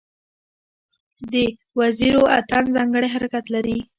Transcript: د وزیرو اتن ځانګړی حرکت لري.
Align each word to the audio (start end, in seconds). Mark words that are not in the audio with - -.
د 1.31 1.33
وزیرو 1.79 2.21
اتن 2.37 2.63
ځانګړی 2.75 3.07
حرکت 3.15 3.45
لري. 3.55 3.77